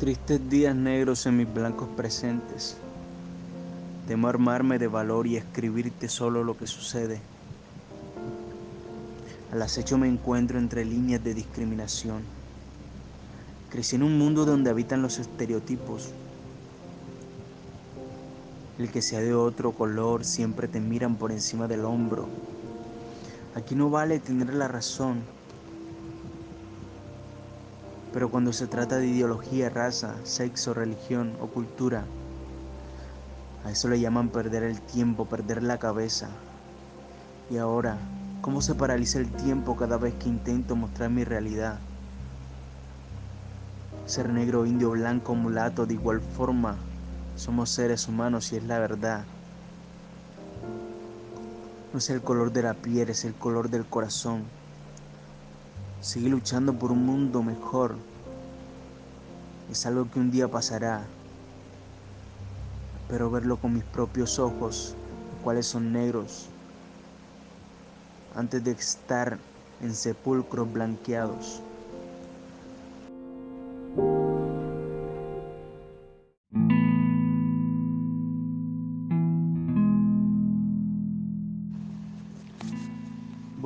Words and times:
Tristes 0.00 0.40
días 0.48 0.74
negros 0.74 1.26
en 1.26 1.36
mis 1.36 1.52
blancos 1.52 1.86
presentes. 1.94 2.78
Temo 4.08 4.28
armarme 4.28 4.78
de 4.78 4.86
valor 4.86 5.26
y 5.26 5.36
escribirte 5.36 6.08
solo 6.08 6.42
lo 6.42 6.56
que 6.56 6.66
sucede. 6.66 7.20
Al 9.52 9.60
acecho 9.60 9.98
me 9.98 10.08
encuentro 10.08 10.58
entre 10.58 10.86
líneas 10.86 11.22
de 11.22 11.34
discriminación. 11.34 12.22
Crecí 13.68 13.96
en 13.96 14.04
un 14.04 14.16
mundo 14.16 14.46
donde 14.46 14.70
habitan 14.70 15.02
los 15.02 15.18
estereotipos. 15.18 16.08
El 18.78 18.90
que 18.90 19.02
sea 19.02 19.20
de 19.20 19.34
otro 19.34 19.72
color 19.72 20.24
siempre 20.24 20.66
te 20.66 20.80
miran 20.80 21.16
por 21.16 21.30
encima 21.30 21.68
del 21.68 21.84
hombro. 21.84 22.26
Aquí 23.54 23.74
no 23.74 23.90
vale 23.90 24.18
tener 24.18 24.54
la 24.54 24.66
razón 24.66 25.39
pero 28.12 28.30
cuando 28.30 28.52
se 28.52 28.66
trata 28.66 28.96
de 28.96 29.06
ideología, 29.06 29.70
raza, 29.70 30.14
sexo, 30.24 30.74
religión 30.74 31.36
o 31.40 31.46
cultura, 31.48 32.04
a 33.64 33.70
eso 33.70 33.88
le 33.88 34.00
llaman 34.00 34.30
perder 34.30 34.62
el 34.62 34.80
tiempo, 34.80 35.26
perder 35.26 35.62
la 35.62 35.78
cabeza. 35.78 36.30
Y 37.50 37.58
ahora, 37.58 37.98
¿cómo 38.40 38.62
se 38.62 38.74
paraliza 38.74 39.18
el 39.18 39.30
tiempo 39.30 39.76
cada 39.76 39.98
vez 39.98 40.14
que 40.14 40.28
intento 40.28 40.76
mostrar 40.76 41.10
mi 41.10 41.24
realidad? 41.24 41.78
Ser 44.06 44.30
negro, 44.30 44.66
indio, 44.66 44.90
blanco, 44.90 45.34
mulato, 45.34 45.86
de 45.86 45.94
igual 45.94 46.20
forma, 46.20 46.76
somos 47.36 47.70
seres 47.70 48.08
humanos 48.08 48.52
y 48.52 48.56
es 48.56 48.64
la 48.64 48.78
verdad. 48.78 49.26
No 51.92 51.98
es 51.98 52.08
el 52.10 52.22
color 52.22 52.52
de 52.52 52.62
la 52.62 52.74
piel, 52.74 53.10
es 53.10 53.24
el 53.24 53.34
color 53.34 53.68
del 53.68 53.86
corazón. 53.86 54.59
Sigue 56.00 56.30
luchando 56.30 56.72
por 56.72 56.92
un 56.92 57.04
mundo 57.04 57.42
mejor. 57.42 57.94
Es 59.70 59.84
algo 59.84 60.10
que 60.10 60.18
un 60.18 60.30
día 60.30 60.48
pasará. 60.48 61.04
Espero 63.02 63.30
verlo 63.30 63.58
con 63.58 63.74
mis 63.74 63.84
propios 63.84 64.38
ojos, 64.38 64.96
los 65.30 65.42
cuales 65.42 65.66
son 65.66 65.92
negros, 65.92 66.48
antes 68.34 68.64
de 68.64 68.70
estar 68.70 69.38
en 69.82 69.94
sepulcros 69.94 70.72
blanqueados. 70.72 71.62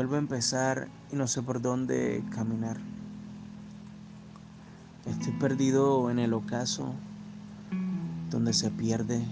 Vuelvo 0.00 0.14
a 0.14 0.18
empezar 0.20 0.88
y 1.12 1.16
no 1.16 1.26
sé 1.26 1.42
por 1.42 1.60
dónde 1.60 2.24
caminar. 2.30 2.78
Estoy 5.04 5.32
perdido 5.32 6.10
en 6.10 6.18
el 6.18 6.32
ocaso 6.32 6.94
donde 8.30 8.54
se 8.54 8.70
pierde 8.70 9.22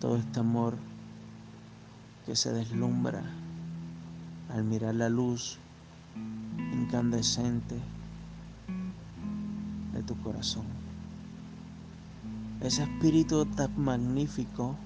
todo 0.00 0.16
este 0.16 0.38
amor 0.38 0.76
que 2.24 2.36
se 2.36 2.52
deslumbra 2.52 3.24
al 4.50 4.62
mirar 4.62 4.94
la 4.94 5.08
luz 5.08 5.58
incandescente 6.72 7.74
de 9.92 10.02
tu 10.04 10.16
corazón. 10.22 10.66
Ese 12.60 12.84
espíritu 12.84 13.44
tan 13.44 13.76
magnífico 13.76 14.76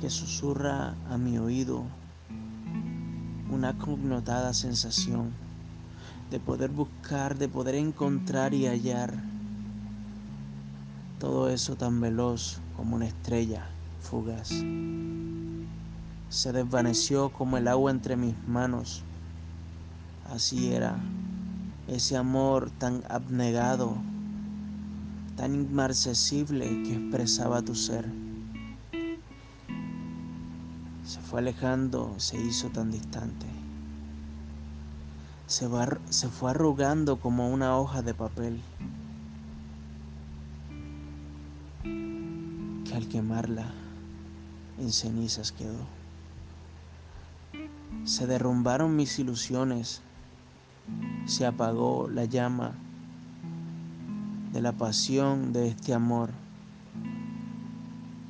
que 0.00 0.08
susurra 0.08 0.94
a 1.10 1.18
mi 1.18 1.36
oído 1.36 1.84
una 3.50 3.76
connotada 3.78 4.52
sensación 4.54 5.32
de 6.30 6.40
poder 6.40 6.70
buscar, 6.70 7.38
de 7.38 7.48
poder 7.48 7.76
encontrar 7.76 8.54
y 8.54 8.66
hallar 8.66 9.14
todo 11.18 11.48
eso 11.48 11.76
tan 11.76 12.00
veloz 12.00 12.60
como 12.76 12.96
una 12.96 13.06
estrella 13.06 13.66
fugaz. 14.00 14.50
Se 16.28 16.52
desvaneció 16.52 17.30
como 17.30 17.56
el 17.56 17.68
agua 17.68 17.90
entre 17.90 18.16
mis 18.16 18.34
manos. 18.46 19.02
Así 20.30 20.72
era 20.72 20.96
ese 21.88 22.16
amor 22.16 22.70
tan 22.78 23.02
abnegado, 23.08 23.96
tan 25.36 25.54
inmarcesible 25.54 26.66
que 26.82 26.96
expresaba 26.96 27.62
tu 27.62 27.74
ser. 27.74 28.04
Se 31.16 31.22
fue 31.22 31.40
alejando, 31.40 32.14
se 32.18 32.38
hizo 32.38 32.68
tan 32.68 32.90
distante. 32.90 33.46
Se, 35.46 35.66
fue 36.28 36.50
arrugando 36.50 37.18
como 37.20 37.48
una 37.48 37.78
hoja 37.78 38.02
de 38.02 38.12
papel 38.12 38.60
que 41.82 42.94
al 42.94 43.08
quemarla 43.08 43.72
en 44.78 44.92
cenizas 44.92 45.52
quedó. 45.52 45.86
Se 48.04 48.26
derrumbaron 48.26 48.94
mis 48.94 49.18
ilusiones, 49.18 50.02
se 51.24 51.46
apagó 51.46 52.10
la 52.10 52.26
llama 52.26 52.74
de 54.52 54.60
la 54.60 54.72
pasión 54.72 55.54
de 55.54 55.68
este 55.68 55.94
amor 55.94 56.28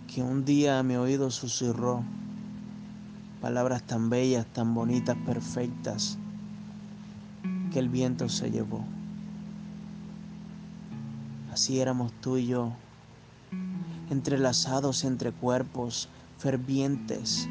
que 0.06 0.22
un 0.22 0.44
día 0.44 0.78
a 0.78 0.84
mi 0.84 0.94
oído 0.94 1.32
susurró 1.32 2.04
palabras 3.40 3.82
tan 3.82 4.10
bellas, 4.10 4.46
tan 4.46 4.74
bonitas, 4.74 5.16
perfectas, 5.26 6.18
que 7.72 7.78
el 7.78 7.88
viento 7.88 8.28
se 8.28 8.50
llevó. 8.50 8.84
Así 11.52 11.80
éramos 11.80 12.12
tú 12.20 12.36
y 12.36 12.46
yo, 12.46 12.72
entrelazados 14.10 15.04
entre 15.04 15.32
cuerpos 15.32 16.08
fervientes, 16.38 17.48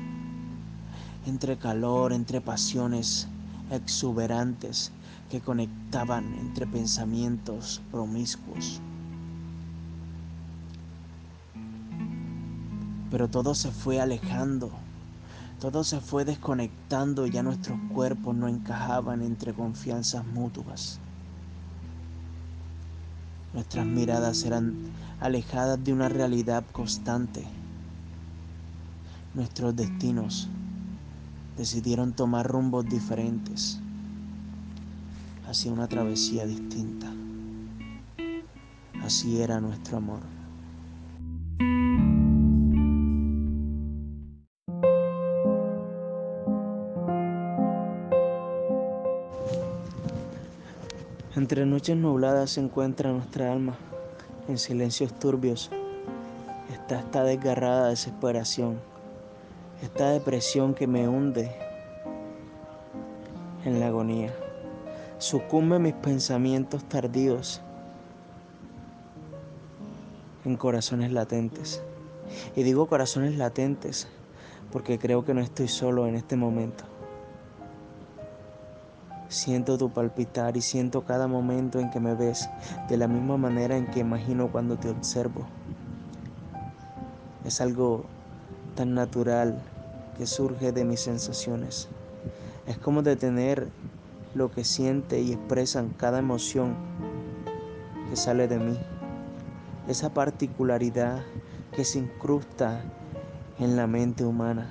entre 1.25 1.57
calor, 1.57 2.13
entre 2.13 2.41
pasiones 2.41 3.27
exuberantes 3.71 4.91
que 5.29 5.41
conectaban 5.41 6.35
entre 6.35 6.67
pensamientos 6.67 7.81
promiscuos. 7.91 8.79
Pero 13.09 13.27
todo 13.27 13.55
se 13.55 13.71
fue 13.71 13.99
alejando 14.01 14.71
todo 15.59 15.83
se 15.83 16.01
fue 16.01 16.25
desconectando 16.25 17.25
y 17.25 17.31
ya 17.31 17.43
nuestros 17.43 17.77
cuerpos 17.93 18.35
no 18.35 18.47
encajaban 18.47 19.21
entre 19.21 19.53
confianzas 19.53 20.25
mutuas. 20.25 20.99
Nuestras 23.53 23.85
miradas 23.85 24.43
eran 24.43 24.75
alejadas 25.19 25.81
de 25.83 25.93
una 25.93 26.09
realidad 26.09 26.65
constante. 26.71 27.47
Nuestros 29.33 29.75
destinos 29.75 30.49
decidieron 31.55 32.13
tomar 32.13 32.45
rumbos 32.45 32.85
diferentes 32.85 33.79
hacia 35.47 35.71
una 35.71 35.87
travesía 35.87 36.45
distinta. 36.45 37.13
Así 39.01 39.41
era 39.41 39.61
nuestro 39.61 39.97
amor. 39.97 40.19
Entre 51.45 51.63
noches 51.67 51.95
nubladas 51.95 52.49
se 52.49 52.59
encuentra 52.59 53.11
nuestra 53.11 53.51
alma, 53.51 53.75
en 54.47 54.57
silencios 54.57 55.13
turbios. 55.19 55.69
Está 56.73 57.01
esta 57.01 57.23
desgarrada 57.23 57.89
desesperación, 57.89 58.79
esta 59.83 60.09
depresión 60.09 60.73
que 60.73 60.87
me 60.87 61.07
hunde 61.07 61.55
en 63.63 63.79
la 63.79 63.85
agonía. 63.89 64.33
Sucumbe 65.19 65.77
mis 65.77 65.93
pensamientos 65.93 66.83
tardíos 66.85 67.61
en 70.45 70.57
corazones 70.57 71.11
latentes. 71.11 71.83
Y 72.55 72.63
digo 72.63 72.87
corazones 72.87 73.37
latentes 73.37 74.07
porque 74.71 74.97
creo 74.97 75.23
que 75.23 75.35
no 75.35 75.41
estoy 75.41 75.67
solo 75.67 76.07
en 76.07 76.15
este 76.15 76.37
momento. 76.37 76.85
Siento 79.35 79.77
tu 79.77 79.89
palpitar 79.89 80.55
y 80.55 80.61
siento 80.61 81.03
cada 81.03 81.27
momento 81.27 81.81
en 81.81 81.89
que 81.89 81.99
me 81.99 82.15
ves 82.15 82.49
de 82.87 82.95
la 82.95 83.09
misma 83.09 83.35
manera 83.35 83.75
en 83.75 83.85
que 83.85 83.99
imagino 83.99 84.49
cuando 84.49 84.77
te 84.77 84.89
observo. 84.89 85.45
Es 87.43 87.59
algo 87.59 88.05
tan 88.75 88.93
natural 88.93 89.61
que 90.17 90.25
surge 90.25 90.71
de 90.71 90.85
mis 90.85 91.01
sensaciones. 91.01 91.89
Es 92.65 92.77
como 92.77 93.01
detener 93.01 93.67
lo 94.35 94.51
que 94.51 94.63
siente 94.63 95.19
y 95.19 95.33
expresan 95.33 95.89
cada 95.89 96.19
emoción 96.19 96.73
que 98.09 98.15
sale 98.15 98.47
de 98.47 98.57
mí. 98.57 98.79
Esa 99.89 100.13
particularidad 100.13 101.23
que 101.73 101.83
se 101.83 101.99
incrusta 101.99 102.79
en 103.59 103.75
la 103.75 103.85
mente 103.85 104.23
humana 104.23 104.69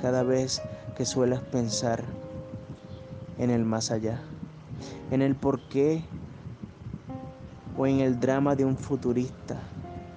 cada 0.00 0.22
vez 0.22 0.62
que 0.96 1.04
sueles 1.04 1.40
pensar 1.40 2.23
en 3.38 3.50
el 3.50 3.64
más 3.64 3.90
allá, 3.90 4.20
en 5.10 5.22
el 5.22 5.34
por 5.34 5.60
qué 5.68 6.04
o 7.76 7.86
en 7.86 8.00
el 8.00 8.20
drama 8.20 8.54
de 8.54 8.64
un 8.64 8.76
futurista 8.76 9.56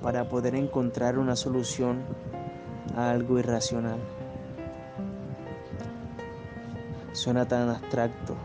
para 0.02 0.30
poder 0.30 0.56
encontrar 0.56 1.18
una 1.18 1.36
solución 1.36 2.00
a 2.96 3.10
algo 3.10 3.40
irracional. 3.40 4.00
Suena 7.14 7.48
tan 7.48 7.70
abstracto 7.70 8.36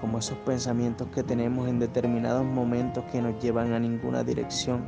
como 0.00 0.18
esos 0.18 0.38
pensamientos 0.38 1.08
que 1.08 1.22
tenemos 1.22 1.68
en 1.68 1.78
determinados 1.78 2.44
momentos 2.44 3.04
que 3.12 3.20
nos 3.20 3.42
llevan 3.42 3.72
a 3.72 3.78
ninguna 3.78 4.24
dirección, 4.24 4.82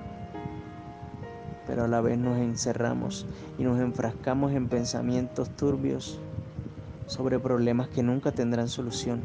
pero 1.66 1.84
a 1.84 1.88
la 1.88 2.00
vez 2.00 2.18
nos 2.18 2.38
encerramos 2.38 3.26
y 3.58 3.64
nos 3.64 3.78
enfrascamos 3.80 4.52
en 4.52 4.68
pensamientos 4.68 5.50
turbios 5.50 6.20
sobre 7.06 7.38
problemas 7.38 7.88
que 7.88 8.02
nunca 8.02 8.32
tendrán 8.32 8.68
solución. 8.68 9.22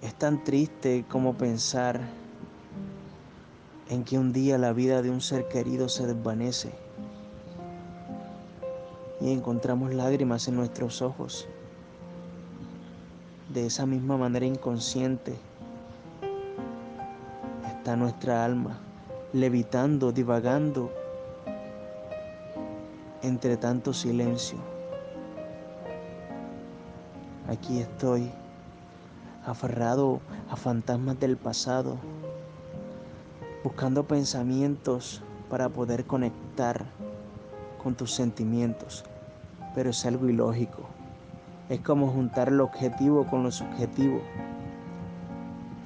Es 0.00 0.14
tan 0.14 0.44
triste 0.44 1.04
como 1.08 1.34
pensar 1.34 2.00
en 3.88 4.04
que 4.04 4.18
un 4.18 4.32
día 4.32 4.56
la 4.58 4.72
vida 4.72 5.02
de 5.02 5.10
un 5.10 5.20
ser 5.20 5.48
querido 5.48 5.88
se 5.88 6.06
desvanece 6.06 6.72
y 9.20 9.32
encontramos 9.32 9.94
lágrimas 9.94 10.48
en 10.48 10.56
nuestros 10.56 11.02
ojos. 11.02 11.46
De 13.52 13.66
esa 13.66 13.84
misma 13.86 14.16
manera 14.16 14.46
inconsciente 14.46 15.36
está 17.66 17.96
nuestra 17.96 18.44
alma, 18.44 18.78
levitando, 19.32 20.12
divagando 20.12 20.90
entre 23.22 23.56
tanto 23.56 23.92
silencio. 23.92 24.71
Aquí 27.48 27.80
estoy, 27.80 28.30
aferrado 29.44 30.20
a 30.48 30.56
fantasmas 30.56 31.18
del 31.18 31.36
pasado, 31.36 31.96
buscando 33.64 34.04
pensamientos 34.04 35.22
para 35.50 35.68
poder 35.68 36.04
conectar 36.04 36.86
con 37.82 37.96
tus 37.96 38.12
sentimientos, 38.12 39.04
pero 39.74 39.90
es 39.90 40.06
algo 40.06 40.28
ilógico. 40.28 40.84
Es 41.68 41.80
como 41.80 42.12
juntar 42.12 42.48
el 42.48 42.60
objetivo 42.60 43.26
con 43.26 43.42
lo 43.42 43.50
subjetivo. 43.50 44.20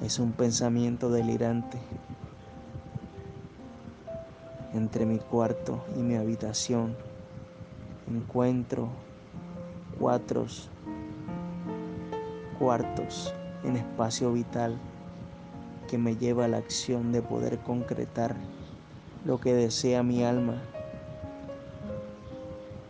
Es 0.03 0.19
un 0.19 0.33
pensamiento 0.33 1.09
delirante. 1.09 1.79
Entre 4.73 5.07
mi 5.07 5.17
cuarto 5.17 5.83
y 5.97 6.01
mi 6.01 6.15
habitación 6.15 6.95
encuentro 8.07 8.89
cuatro 9.99 10.45
cuartos 12.59 13.33
en 13.63 13.75
espacio 13.75 14.31
vital 14.33 14.77
que 15.87 15.97
me 15.97 16.15
lleva 16.15 16.45
a 16.45 16.47
la 16.47 16.57
acción 16.57 17.11
de 17.11 17.21
poder 17.21 17.59
concretar 17.59 18.35
lo 19.25 19.39
que 19.39 19.53
desea 19.53 20.03
mi 20.03 20.23
alma. 20.23 20.61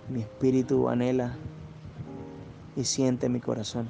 Mi 0.10 0.22
espíritu 0.22 0.90
anhela 0.90 1.36
y 2.76 2.84
siente 2.84 3.30
mi 3.30 3.40
corazón. 3.40 3.88